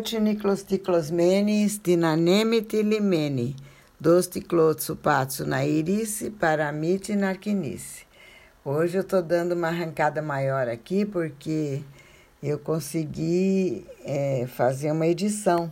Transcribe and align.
Clotiniclosticlosmeni 0.00 1.68
stinanemiti 1.68 2.82
limeni, 2.82 3.54
dosticlotsupatsu 4.00 5.44
nairice 5.44 6.30
paramite 6.30 7.14
narquinice. 7.14 8.06
Hoje 8.64 8.96
eu 8.96 9.02
estou 9.02 9.20
dando 9.20 9.52
uma 9.52 9.68
arrancada 9.68 10.22
maior 10.22 10.68
aqui 10.68 11.04
porque 11.04 11.82
eu 12.42 12.58
consegui 12.58 13.86
é, 14.02 14.46
fazer 14.46 14.90
uma 14.90 15.06
edição. 15.06 15.70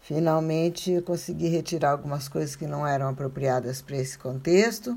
Finalmente 0.00 0.92
eu 0.92 1.02
consegui 1.02 1.48
retirar 1.48 1.90
algumas 1.90 2.28
coisas 2.28 2.56
que 2.56 2.66
não 2.66 2.86
eram 2.86 3.08
apropriadas 3.08 3.82
para 3.82 3.98
esse 3.98 4.16
contexto 4.16 4.96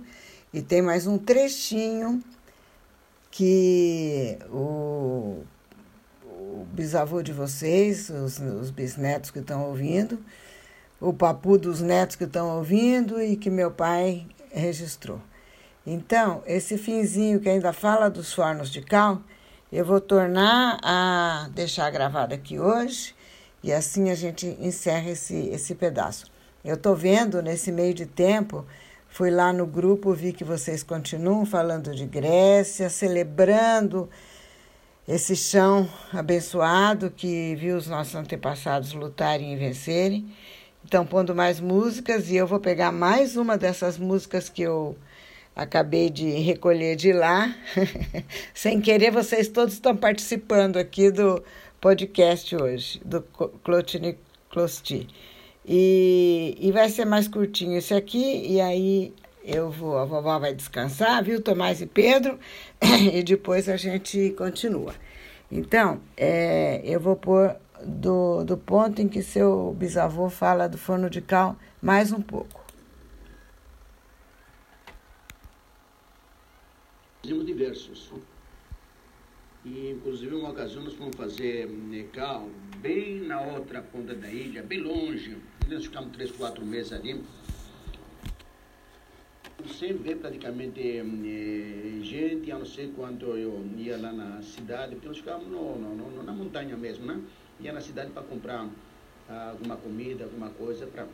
e 0.54 0.62
tem 0.62 0.82
mais 0.82 1.06
um 1.06 1.18
trechinho 1.18 2.24
que 3.30 4.38
o 4.50 5.44
bisavô 6.74 7.22
de 7.22 7.32
vocês, 7.32 8.10
os, 8.10 8.40
os 8.40 8.72
bisnetos 8.72 9.32
que 9.32 9.40
estão 9.40 9.66
ouvindo, 9.66 10.20
o 11.00 11.14
papu 11.14 11.58
dos 11.58 11.82
netos 11.82 12.16
que 12.16 12.24
estão 12.24 12.58
ouvindo 12.58 13.22
e 13.22 13.38
que 13.38 13.50
meu 13.50 13.72
pai 13.72 14.26
registrou. 14.52 15.22
Então, 15.86 16.42
esse 16.46 16.78
finzinho 16.78 17.40
que 17.40 17.48
ainda 17.48 17.72
fala 17.72 18.10
dos 18.10 18.34
fornos 18.34 18.70
de 18.70 18.82
cal, 18.82 19.22
eu 19.72 19.86
vou 19.86 20.02
tornar 20.02 20.80
a 20.84 21.50
deixar 21.54 21.90
gravado 21.92 22.34
aqui 22.34 22.60
hoje 22.60 23.16
e 23.64 23.72
assim 23.72 24.10
a 24.10 24.16
gente 24.16 24.58
encerra 24.60 25.12
esse, 25.12 25.36
esse 25.50 25.76
pedaço. 25.76 26.26
Eu 26.66 26.76
estou 26.76 26.96
vendo 26.96 27.42
nesse 27.42 27.72
meio 27.72 27.94
de 27.94 28.06
tempo 28.06 28.66
Fui 29.14 29.30
lá 29.30 29.54
no 29.54 29.68
grupo, 29.68 30.12
vi 30.12 30.34
que 30.34 30.44
vocês 30.44 30.82
continuam 30.82 31.46
falando 31.46 31.94
de 31.94 32.04
Grécia, 32.04 32.90
celebrando 32.90 34.10
esse 35.08 35.36
chão 35.36 35.90
abençoado 36.12 37.12
que 37.12 37.56
viu 37.56 37.76
os 37.76 37.88
nossos 37.88 38.16
antepassados 38.16 38.94
lutarem 38.94 39.54
e 39.54 39.58
vencerem. 39.58 40.26
Estão 40.84 41.06
pondo 41.06 41.36
mais 41.36 41.60
músicas 41.60 42.30
e 42.30 42.36
eu 42.36 42.48
vou 42.48 42.60
pegar 42.60 42.92
mais 42.92 43.36
uma 43.36 43.58
dessas 43.58 43.98
músicas 43.98 44.50
que 44.50 44.62
eu 44.62 44.98
acabei 45.56 46.10
de 46.10 46.30
recolher 46.40 46.96
de 46.96 47.12
lá. 47.12 47.54
Sem 48.54 48.80
querer, 48.80 49.12
vocês 49.12 49.48
todos 49.48 49.74
estão 49.74 49.96
participando 49.96 50.78
aqui 50.78 51.12
do 51.12 51.44
podcast 51.80 52.56
hoje, 52.56 53.02
do 53.04 53.22
Clotini 53.22 54.18
Closti. 54.50 55.08
E, 55.66 56.58
e 56.60 56.72
vai 56.72 56.90
ser 56.90 57.06
mais 57.06 57.28
curtinho 57.28 57.78
esse 57.78 57.94
aqui, 57.94 58.46
e 58.48 58.60
aí 58.60 59.14
eu 59.44 59.70
vou, 59.70 59.98
a 59.98 60.06
vovó 60.06 60.40
vai 60.40 60.54
descansar, 60.54 61.24
viu, 61.24 61.42
Tomás 61.42 61.82
e 61.82 61.86
Pedro, 61.86 62.40
e 62.82 63.22
depois 63.24 63.68
a 63.68 63.76
gente 63.76 64.32
continua. 64.38 64.94
Então, 65.52 66.02
é, 66.16 66.82
eu 66.84 67.00
vou 67.00 67.16
pôr 67.16 67.56
do, 67.86 68.44
do 68.44 68.58
ponto 68.58 69.02
em 69.02 69.08
que 69.08 69.22
seu 69.22 69.76
bisavô 69.78 70.30
fala 70.30 70.68
do 70.68 70.78
forno 70.78 71.10
de 71.10 71.22
cal 71.22 71.58
mais 71.82 72.12
um 72.12 72.22
pouco. 72.22 72.64
Fizemos 77.22 77.46
diversos. 77.46 78.12
E, 79.66 79.92
inclusive, 79.92 80.36
uma 80.36 80.50
ocasião 80.50 80.84
nós 80.84 80.94
fomos 80.94 81.16
fazer 81.16 81.70
cal 82.12 82.50
bem 82.78 83.22
na 83.22 83.40
outra 83.42 83.82
ponta 83.82 84.14
da 84.14 84.30
ilha, 84.30 84.62
bem 84.62 84.82
longe, 84.82 85.38
nós 85.70 85.86
ficamos 85.86 86.12
três, 86.12 86.32
quatro 86.32 86.66
meses 86.66 86.92
ali. 86.92 87.24
Sem 89.68 89.94
ver 89.94 90.18
praticamente 90.18 90.82
eh, 90.82 92.04
gente, 92.04 92.52
a 92.52 92.60
não 92.60 92.66
ser 92.66 92.92
quando 92.96 93.38
eu 93.38 93.66
ia 93.78 93.98
lá 93.98 94.12
na 94.12 94.42
cidade, 94.42 94.96
porque 94.96 95.08
nós 95.08 95.18
ficávamos 95.18 95.48
no, 95.48 95.78
no, 95.80 95.96
no, 95.96 96.24
na 96.24 96.34
montanha 96.34 96.76
mesmo, 96.76 97.06
né? 97.06 97.22
Ia 97.62 97.72
na 97.72 97.80
cidade 97.80 98.12
para 98.12 98.24
comprar 98.24 98.68
ah, 99.30 99.50
alguma 99.52 99.78
comida, 99.78 100.26
alguma 100.26 100.50
coisa 100.50 100.86
para 100.88 101.08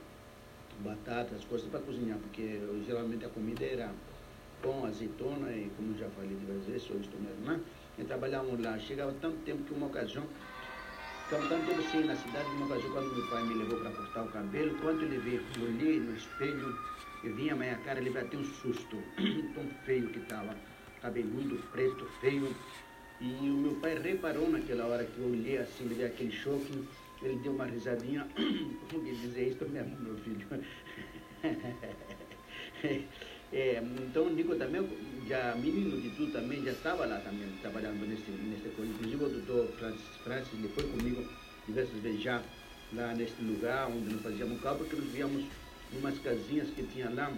batatas, 0.80 1.46
coisas 1.46 1.70
para 1.70 1.80
cozinhar, 1.80 2.18
porque 2.18 2.60
geralmente 2.88 3.24
a 3.24 3.30
comida 3.30 3.64
era 3.64 3.92
pão, 4.64 4.84
azeitona 4.86 5.52
e, 5.52 5.70
como 5.78 5.96
já 5.98 6.10
falei 6.10 6.36
diversas 6.36 6.66
vezes, 6.66 6.84
sou 6.84 6.98
isto 7.00 7.16
mesmo, 7.18 7.46
né? 7.46 7.60
E 8.00 8.04
trabalhávamos 8.04 8.60
lá. 8.62 8.80
Chegava 8.80 9.14
tanto 9.22 9.38
tempo 9.46 9.64
que 9.64 9.74
uma 9.74 9.88
ocasião 9.88 10.26
Cantando 11.30 11.64
tempo 11.68 11.80
assim 11.80 12.04
na 12.06 12.16
cidade, 12.16 12.50
uma 12.56 12.66
ocasião, 12.66 12.92
quando 12.92 13.16
meu 13.16 13.28
pai 13.28 13.44
me 13.44 13.54
levou 13.54 13.78
para 13.78 13.92
cortar 13.92 14.24
o 14.24 14.28
cabelo, 14.30 14.76
quando 14.82 15.04
ele 15.04 15.18
veio, 15.20 15.40
eu 15.58 15.64
olhei 15.64 16.00
no 16.00 16.16
espelho, 16.16 16.76
eu 17.24 17.36
vi 17.36 17.52
a 17.52 17.56
minha 17.56 17.76
cara, 17.86 18.00
ele 18.00 18.10
bateu 18.10 18.40
um 18.40 18.44
susto, 18.44 18.98
tão 19.54 19.64
feio 19.86 20.08
que 20.08 20.18
estava, 20.18 20.56
cabeludo, 21.04 21.56
preto, 21.72 22.04
feio. 22.20 22.48
E 23.22 23.48
o 23.48 23.58
meu 23.58 23.74
pai 23.76 24.00
reparou 24.00 24.50
naquela 24.50 24.88
hora 24.88 25.04
que 25.04 25.20
eu 25.20 25.28
olhei 25.28 25.60
assim, 25.60 25.84
me 25.84 25.94
deu 25.94 26.08
aquele 26.08 26.32
choque, 26.32 26.84
ele 27.22 27.36
deu 27.36 27.52
uma 27.52 27.66
risadinha, 27.66 28.28
como 28.90 29.04
que 29.04 29.12
dizer 29.12 29.50
isso 29.50 29.70
mesmo, 29.70 29.96
meu 30.00 30.16
filho. 30.18 30.48
É, 33.52 33.82
então 34.02 34.28
o 34.28 34.30
Nico 34.30 34.56
também, 34.56 34.88
já 35.28 35.56
menino 35.56 36.00
de 36.00 36.10
tudo 36.12 36.32
também, 36.32 36.64
já 36.64 36.72
estava 36.72 37.06
lá 37.06 37.18
também, 37.20 37.48
trabalhando 37.62 38.08
nesse, 38.08 38.30
nesse 38.30 38.70
coisa. 38.76 38.92
Inclusive 38.92 39.24
o 39.24 39.30
doutor 39.30 39.68
Francis, 39.78 40.06
Francis 40.24 40.54
ele 40.54 40.70
foi 40.70 40.84
comigo 40.84 41.28
diversas 41.68 42.00
vezes 42.00 42.22
já 42.22 42.42
lá 42.94 43.14
neste 43.14 43.42
lugar 43.42 43.88
onde 43.90 44.14
nós 44.14 44.22
fazíamos 44.22 44.62
cabo, 44.62 44.80
porque 44.80 44.96
nós 44.96 45.12
víamos 45.12 45.46
umas 45.94 46.18
casinhas 46.20 46.70
que 46.70 46.84
tinha 46.84 47.10
lá, 47.10 47.32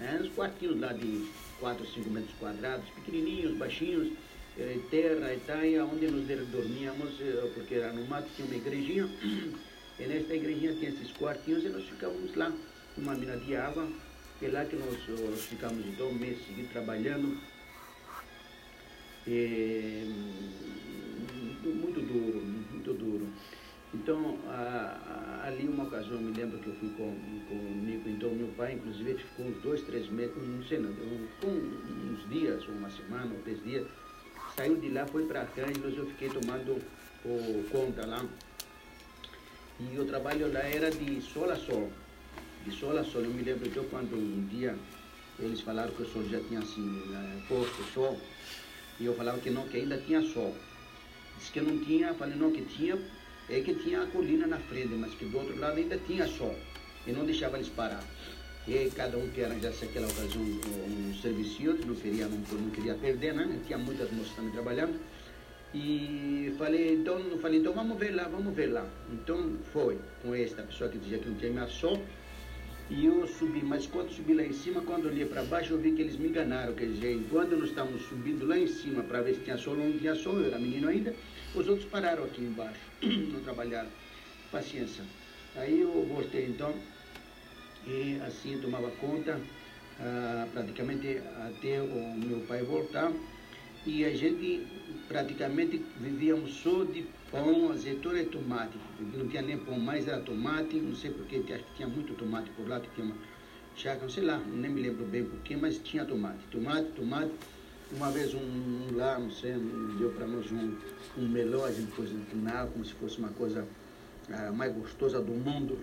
é, 0.00 0.22
uns 0.22 0.28
quartinhos 0.34 0.78
lá 0.78 0.92
de 0.92 1.28
4, 1.58 1.84
5 1.84 2.10
metros 2.10 2.34
quadrados, 2.38 2.88
pequenininhos, 2.90 3.56
baixinhos, 3.56 4.12
é, 4.58 4.78
terra 4.90 5.34
e 5.34 5.40
tal, 5.46 5.64
e 5.64 5.78
onde 5.80 6.06
nós 6.06 6.48
dormíamos, 6.48 7.20
é, 7.20 7.50
porque 7.54 7.74
era 7.74 7.92
no 7.92 8.06
mato, 8.06 8.28
tinha 8.36 8.46
uma 8.46 8.56
igrejinha, 8.56 9.08
e 9.98 10.02
nesta 10.06 10.34
igrejinha 10.34 10.74
tinha 10.74 10.90
esses 10.90 11.10
quartinhos 11.12 11.64
e 11.64 11.68
nós 11.68 11.84
ficávamos 11.84 12.34
lá, 12.36 12.52
uma 12.96 13.14
mina 13.14 13.36
de 13.36 13.56
água, 13.56 13.88
é 14.42 14.48
lá 14.48 14.64
que 14.64 14.76
nós, 14.76 14.98
nós 15.08 15.40
ficamos 15.42 15.86
então 15.86 16.08
um 16.08 16.14
mês 16.14 16.36
seguido 16.46 16.68
trabalhando. 16.72 17.38
É, 19.26 20.04
muito 21.62 22.00
duro, 22.00 22.44
muito 22.44 22.92
duro. 22.92 23.28
Então, 23.94 24.38
a, 24.48 25.40
a, 25.42 25.46
ali 25.46 25.68
uma 25.68 25.84
ocasião, 25.84 26.18
me 26.18 26.36
lembro 26.36 26.58
que 26.58 26.66
eu 26.66 26.74
fui 26.74 26.88
com, 26.90 27.14
com 27.48 27.54
o 27.54 27.74
Nico, 27.84 28.08
então 28.08 28.30
meu 28.30 28.48
pai, 28.48 28.72
inclusive, 28.72 29.14
ficou 29.14 29.46
uns 29.46 29.62
dois, 29.62 29.82
três 29.82 30.10
meses, 30.10 30.34
não 30.36 30.62
sei 30.64 30.78
não, 30.78 30.90
uns 30.90 32.28
dias, 32.28 32.66
uma 32.66 32.90
semana, 32.90 33.32
ou 33.32 33.40
três 33.42 33.62
dias, 33.62 33.86
saiu 34.56 34.76
de 34.76 34.90
lá, 34.90 35.06
foi 35.06 35.24
para 35.26 35.42
Arcângelos, 35.42 35.96
eu 35.96 36.06
fiquei 36.06 36.28
tomando 36.28 36.82
o, 37.24 37.64
conta 37.70 38.04
lá. 38.04 38.26
E 39.78 39.98
o 39.98 40.04
trabalho 40.04 40.52
lá 40.52 40.60
era 40.60 40.90
de 40.90 41.20
sol 41.22 41.50
a 41.50 41.56
sol 41.56 41.90
de 42.64 42.72
sol 42.72 42.96
a 42.98 43.04
sol. 43.04 43.22
Eu 43.22 43.30
me 43.30 43.42
lembro 43.42 43.68
que 43.68 43.80
quando 43.88 44.14
um 44.16 44.46
dia 44.48 44.74
eles 45.38 45.60
falaram 45.60 45.92
que 45.92 46.02
o 46.02 46.06
sol 46.06 46.22
já 46.28 46.40
tinha 46.40 46.60
assim, 46.60 46.82
né, 47.08 47.42
posto 47.48 47.82
sol, 47.92 48.18
e 49.00 49.04
eu 49.04 49.14
falava 49.14 49.38
que 49.38 49.50
não, 49.50 49.66
que 49.68 49.78
ainda 49.78 49.98
tinha 49.98 50.22
sol. 50.22 50.54
Disse 51.38 51.50
que 51.50 51.60
não 51.60 51.78
tinha, 51.84 52.14
falei 52.14 52.36
não, 52.36 52.52
que 52.52 52.62
tinha, 52.62 52.96
é 53.50 53.60
que 53.60 53.74
tinha 53.74 54.02
a 54.02 54.06
colina 54.06 54.46
na 54.46 54.58
frente, 54.58 54.94
mas 54.94 55.12
que 55.14 55.24
do 55.24 55.38
outro 55.38 55.58
lado 55.58 55.78
ainda 55.78 55.98
tinha 56.06 56.26
sol. 56.26 56.54
E 57.06 57.12
não 57.12 57.24
deixava 57.26 57.56
eles 57.56 57.68
parar. 57.68 58.02
E 58.66 58.78
aí, 58.78 58.90
cada 58.90 59.18
um 59.18 59.28
que 59.28 59.44
arranjasse 59.44 59.84
aquela 59.84 60.06
ocasião 60.06 60.42
um, 60.42 61.10
um 61.10 61.14
serviço, 61.20 61.74
não 61.84 61.94
queria, 61.96 62.26
não, 62.26 62.38
não 62.38 62.70
queria 62.70 62.94
perder, 62.94 63.34
né? 63.34 63.60
Tinha 63.66 63.76
muitas 63.76 64.10
moças 64.10 64.34
também 64.34 64.52
trabalhando. 64.52 64.98
E 65.74 66.54
falei, 66.56 66.94
então, 66.94 67.20
falei, 67.42 67.58
então 67.58 67.74
vamos 67.74 67.98
ver 67.98 68.14
lá, 68.14 68.28
vamos 68.28 68.54
ver 68.54 68.68
lá. 68.68 68.86
Então 69.12 69.58
foi 69.72 69.98
com 70.22 70.34
esta 70.34 70.62
pessoa 70.62 70.88
que 70.88 70.96
dizia 70.96 71.18
que 71.18 71.28
não 71.28 71.34
tinha 71.34 71.52
mais 71.52 71.72
sol, 71.72 72.00
e 72.90 73.06
eu 73.06 73.26
subi, 73.26 73.62
mas 73.62 73.86
quando 73.86 74.10
subi 74.12 74.34
lá 74.34 74.42
em 74.42 74.52
cima, 74.52 74.82
quando 74.82 75.06
olhei 75.06 75.24
para 75.24 75.42
baixo, 75.44 75.72
eu 75.72 75.78
vi 75.78 75.92
que 75.92 76.02
eles 76.02 76.16
me 76.16 76.28
enganaram. 76.28 76.74
Quer 76.74 76.86
dizer, 76.86 77.14
enquanto 77.14 77.56
nós 77.56 77.70
estávamos 77.70 78.02
subindo 78.02 78.46
lá 78.46 78.58
em 78.58 78.66
cima 78.66 79.02
para 79.02 79.22
ver 79.22 79.34
se 79.34 79.40
tinha 79.40 79.56
sol 79.56 79.74
ou 79.74 79.84
não 79.84 79.98
tinha 79.98 80.14
sol, 80.14 80.38
eu 80.38 80.46
era 80.46 80.58
menino 80.58 80.88
ainda, 80.88 81.14
os 81.54 81.66
outros 81.66 81.88
pararam 81.88 82.24
aqui 82.24 82.42
embaixo, 82.42 82.80
não 83.02 83.40
trabalharam. 83.40 83.88
Paciência. 84.52 85.02
Aí 85.56 85.80
eu 85.80 86.06
voltei 86.06 86.46
então, 86.46 86.74
e 87.86 88.20
assim 88.26 88.58
tomava 88.60 88.90
conta, 88.92 89.40
ah, 90.00 90.46
praticamente 90.52 91.20
até 91.46 91.80
o 91.80 92.16
meu 92.16 92.40
pai 92.40 92.62
voltar. 92.62 93.10
E 93.86 94.04
a 94.04 94.14
gente 94.14 94.66
praticamente 95.08 95.84
vivíamos 96.00 96.54
só 96.54 96.84
de 96.84 97.06
pão, 97.30 97.70
azeitona 97.70 98.22
e 98.22 98.26
tomate. 98.26 98.78
Não 98.98 99.28
tinha 99.28 99.42
nem 99.42 99.58
pão 99.58 99.78
mais, 99.78 100.08
era 100.08 100.20
tomate, 100.20 100.76
não 100.76 100.94
sei 100.94 101.10
porquê, 101.10 101.42
acho 101.52 101.64
que 101.64 101.74
tinha 101.76 101.88
muito 101.88 102.14
tomate 102.14 102.50
por 102.50 102.66
lá, 102.66 102.80
tinha 102.80 103.06
uma 103.06 103.14
chácara, 103.76 104.02
não 104.02 104.10
sei 104.10 104.24
lá, 104.24 104.38
nem 104.38 104.70
me 104.70 104.80
lembro 104.80 105.04
bem 105.04 105.24
porquê, 105.24 105.56
mas 105.56 105.78
tinha 105.78 106.04
tomate. 106.04 106.38
Tomate, 106.50 106.88
tomate. 106.92 107.32
Uma 107.92 108.10
vez 108.10 108.32
um, 108.32 108.38
um 108.38 108.96
lá, 108.96 109.18
não 109.18 109.30
sei, 109.30 109.54
deu 109.98 110.10
para 110.12 110.26
nós 110.26 110.50
um, 110.50 110.76
um 111.18 111.28
melão, 111.28 111.64
a 111.64 111.70
gente 111.70 111.92
pôs 111.92 112.10
como 112.72 112.84
se 112.84 112.94
fosse 112.94 113.18
uma 113.18 113.28
coisa 113.28 113.68
ah, 114.32 114.50
mais 114.52 114.74
gostosa 114.74 115.20
do 115.20 115.32
mundo. 115.32 115.78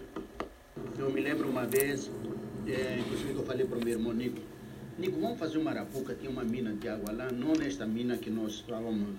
Eu 0.97 1.12
me 1.12 1.21
lembro 1.21 1.47
uma 1.47 1.65
vez, 1.65 2.09
é, 2.68 2.97
inclusive 3.00 3.33
que 3.33 3.39
eu 3.39 3.45
falei 3.45 3.65
para 3.65 3.77
o 3.77 3.83
meu 3.83 3.94
irmão 3.94 4.13
Nico, 4.13 4.42
Nico, 4.97 5.19
vamos 5.19 5.39
fazer 5.39 5.57
uma 5.57 5.71
arapuca, 5.71 6.13
tinha 6.13 6.29
uma 6.29 6.43
mina 6.43 6.73
de 6.73 6.89
água 6.89 7.13
lá, 7.13 7.31
não 7.31 7.53
nesta 7.53 7.85
mina 7.85 8.17
que 8.17 8.29
nós 8.29 8.53
estávamos 8.55 9.15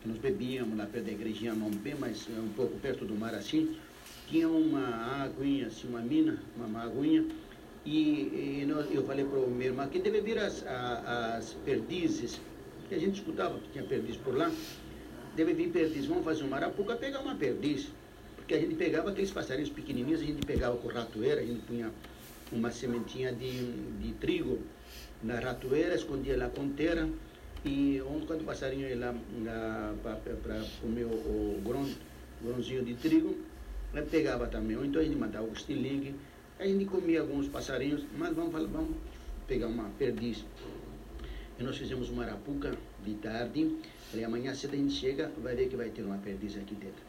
que 0.00 0.08
nós 0.08 0.18
bebíamos 0.18 0.78
lá 0.78 0.86
perto 0.86 1.06
da 1.06 1.12
igrejinha, 1.12 1.52
não 1.52 1.68
bem 1.68 1.96
mais 1.96 2.28
um 2.28 2.48
pouco 2.50 2.78
perto 2.78 3.04
do 3.04 3.14
mar 3.14 3.34
assim, 3.34 3.76
tinha 4.28 4.48
uma 4.48 5.24
aguinha, 5.24 5.66
assim, 5.66 5.88
uma 5.88 6.00
mina, 6.00 6.38
uma, 6.54 6.66
uma 6.66 6.82
aguinha, 6.84 7.24
e, 7.84 8.60
e 8.62 8.66
nós, 8.68 8.86
eu 8.92 9.04
falei 9.04 9.24
para 9.24 9.38
o 9.38 9.50
meu 9.50 9.66
irmão 9.66 9.88
que 9.88 9.98
deve 9.98 10.20
vir 10.20 10.38
as, 10.38 10.64
as 10.64 11.54
perdizes, 11.64 12.40
que 12.88 12.94
a 12.94 12.98
gente 12.98 13.16
escutava 13.16 13.58
que 13.58 13.70
tinha 13.70 13.84
perdiz 13.84 14.16
por 14.16 14.36
lá, 14.36 14.50
deve 15.34 15.54
vir 15.54 15.70
perdiz, 15.70 16.06
vamos 16.06 16.24
fazer 16.24 16.44
uma 16.44 16.56
arapuca, 16.56 16.94
pegar 16.94 17.20
uma 17.20 17.34
perdiz, 17.34 17.88
porque 18.36 18.54
a 18.54 18.60
gente 18.60 18.76
pegava 18.76 19.10
aqueles 19.10 19.32
passarinhos 19.32 19.70
pequenininhos, 19.70 20.20
a 20.20 20.24
gente 20.24 20.46
pegava 20.46 20.76
com 20.76 20.86
ratoeira, 20.86 21.40
a 21.40 21.44
gente 21.44 21.62
punha 21.62 21.90
uma 22.52 22.70
sementinha 22.70 23.32
de, 23.32 23.72
de 24.00 24.12
trigo 24.14 24.60
na 25.22 25.38
ratoeira, 25.40 25.94
escondia 25.94 26.36
lá 26.36 26.48
com 26.48 26.68
terra, 26.70 27.08
e 27.64 28.00
onde 28.02 28.26
quando 28.26 28.42
o 28.42 28.44
passarinho 28.44 28.88
ia 28.88 28.96
lá, 28.96 29.14
para 30.02 30.64
comer 30.80 31.04
o, 31.04 31.08
o 31.08 31.62
grão, 31.64 31.88
grãozinho 32.42 32.84
de 32.84 32.94
trigo, 32.94 33.36
ele 33.92 34.06
pegava 34.06 34.46
também, 34.46 34.76
ou 34.76 34.84
então 34.84 35.00
a 35.00 35.04
gente 35.04 35.16
mandava 35.16 35.46
o 35.46 35.52
estilingue, 35.52 36.14
a 36.58 36.66
gente 36.66 36.84
comia 36.84 37.20
alguns 37.20 37.48
passarinhos, 37.48 38.04
mas 38.16 38.34
vamos, 38.34 38.52
vamos 38.70 38.96
pegar 39.46 39.66
uma 39.66 39.88
perdiz. 39.98 40.44
E 41.58 41.62
nós 41.62 41.76
fizemos 41.76 42.10
uma 42.10 42.24
arapuca 42.24 42.76
de 43.04 43.14
tarde, 43.14 43.76
amanhã 44.24 44.54
cedo 44.54 44.74
a 44.74 44.76
gente 44.76 44.92
chega, 44.92 45.30
vai 45.42 45.54
ver 45.54 45.68
que 45.68 45.76
vai 45.76 45.88
ter 45.88 46.02
uma 46.02 46.18
perdiz 46.18 46.56
aqui 46.56 46.74
dentro. 46.74 47.02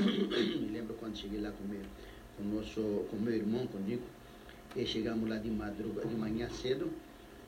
Me 0.60 0.72
lembro 0.72 0.94
quando 0.94 1.16
cheguei 1.16 1.40
lá 1.40 1.50
com 1.50 1.64
meu, 1.64 1.82
com 2.36 2.42
nosso, 2.44 3.06
com 3.10 3.16
meu 3.16 3.34
irmão, 3.34 3.66
com 3.66 3.78
o 3.78 3.80
Nico, 3.82 4.06
e 4.76 4.86
chegamos 4.86 5.28
lá 5.28 5.36
de 5.36 5.50
madrugada, 5.50 6.06
de 6.06 6.14
manhã 6.14 6.48
cedo, 6.48 6.90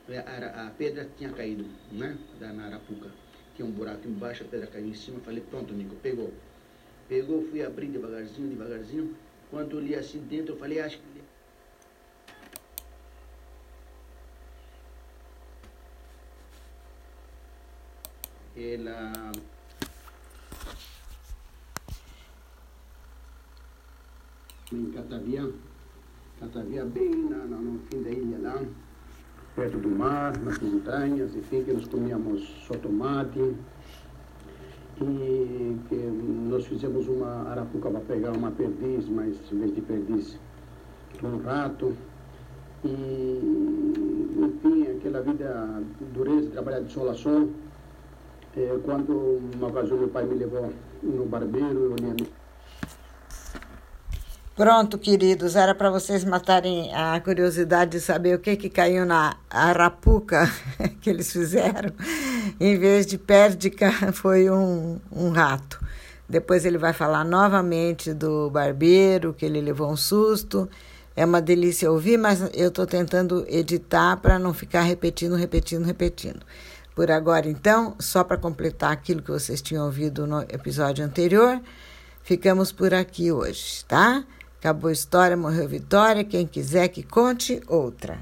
a, 0.09 0.67
a 0.67 0.69
pedra 0.71 1.09
tinha 1.17 1.31
caído, 1.31 1.65
né? 1.91 2.17
Da 2.39 2.51
na 2.51 2.65
arapuca. 2.65 3.09
Tinha 3.55 3.65
um 3.65 3.71
buraco 3.71 4.07
embaixo, 4.07 4.43
a 4.43 4.47
pedra 4.47 4.67
caiu 4.67 4.87
em 4.87 4.93
cima, 4.93 5.19
falei, 5.21 5.41
pronto, 5.49 5.73
Nico, 5.73 5.95
pegou. 5.95 6.33
Pegou, 7.07 7.47
fui 7.49 7.63
abrir 7.63 7.87
devagarzinho, 7.87 8.49
devagarzinho. 8.49 9.15
Quando 9.49 9.79
li 9.79 9.95
assim 9.95 10.19
dentro, 10.19 10.55
eu 10.55 10.59
falei, 10.59 10.79
acho 10.79 10.97
que. 10.97 11.23
Ela. 18.55 19.31
Em 24.71 24.91
Catavia, 24.91 25.51
Catavia 26.43 26.83
bem 26.83 27.29
na, 27.29 27.37
no 27.37 27.79
fim 27.89 28.03
da 28.03 28.09
ilha 28.09 28.37
lá, 28.41 28.61
perto 29.55 29.77
do 29.77 29.87
mar, 29.87 30.37
nas 30.39 30.59
montanhas, 30.59 31.33
enfim, 31.37 31.63
que 31.63 31.71
nós 31.71 31.87
comíamos 31.87 32.41
só 32.67 32.73
tomate, 32.73 33.39
e 34.99 35.77
que 35.87 35.95
nós 35.95 36.65
fizemos 36.65 37.07
uma 37.07 37.49
arapuca 37.49 37.89
para 37.89 38.01
pegar 38.01 38.31
uma 38.31 38.51
perdiz, 38.51 39.07
mas 39.07 39.37
em 39.53 39.57
vez 39.57 39.73
de 39.73 39.81
perdiz, 39.81 40.37
um 41.23 41.37
rato. 41.37 41.95
E, 42.83 43.39
enfim, 44.37 44.97
aquela 44.97 45.21
vida 45.21 45.81
dureza, 46.13 46.49
trabalhar 46.51 46.81
de 46.81 46.91
sol 46.91 47.09
a 47.09 47.13
sol. 47.13 47.47
É, 48.57 48.77
quando 48.83 49.39
uma 49.55 49.67
ocasião 49.69 49.97
meu 49.97 50.09
pai 50.09 50.25
me 50.25 50.35
levou 50.35 50.69
no 51.01 51.25
barbeiro, 51.25 51.79
eu 51.79 51.91
olhei 51.93 52.27
Pronto, 54.55 54.99
queridos, 54.99 55.55
era 55.55 55.73
para 55.73 55.89
vocês 55.89 56.23
matarem 56.23 56.93
a 56.93 57.19
curiosidade 57.19 57.93
de 57.93 57.99
saber 57.99 58.35
o 58.35 58.39
que, 58.39 58.55
que 58.55 58.69
caiu 58.69 59.03
na 59.03 59.35
arapuca 59.49 60.47
que 61.01 61.09
eles 61.09 61.33
fizeram. 61.33 61.91
Em 62.59 62.77
vez 62.77 63.07
de 63.07 63.17
pérdica, 63.17 63.91
foi 64.13 64.51
um, 64.51 64.99
um 65.11 65.31
rato. 65.31 65.83
Depois 66.29 66.65
ele 66.65 66.77
vai 66.77 66.93
falar 66.93 67.23
novamente 67.23 68.13
do 68.13 68.47
barbeiro, 68.51 69.33
que 69.33 69.43
ele 69.43 69.59
levou 69.59 69.91
um 69.91 69.97
susto. 69.97 70.69
É 71.15 71.25
uma 71.25 71.41
delícia 71.41 71.91
ouvir, 71.91 72.17
mas 72.17 72.39
eu 72.53 72.67
estou 72.67 72.85
tentando 72.85 73.43
editar 73.49 74.17
para 74.17 74.37
não 74.37 74.53
ficar 74.53 74.83
repetindo, 74.83 75.35
repetindo, 75.35 75.83
repetindo. 75.83 76.45
Por 76.93 77.09
agora, 77.09 77.49
então, 77.49 77.95
só 77.99 78.23
para 78.23 78.37
completar 78.37 78.91
aquilo 78.91 79.23
que 79.23 79.31
vocês 79.31 79.63
tinham 79.63 79.83
ouvido 79.83 80.27
no 80.27 80.41
episódio 80.41 81.03
anterior, 81.03 81.59
ficamos 82.21 82.71
por 82.71 82.93
aqui 82.93 83.31
hoje, 83.31 83.83
tá? 83.87 84.23
Acabou 84.63 84.87
a 84.87 84.93
história, 84.93 85.35
morreu 85.35 85.67
Vitória. 85.67 86.23
Quem 86.23 86.47
quiser 86.47 86.87
que 86.87 87.03
conte 87.03 87.61
outra. 87.67 88.17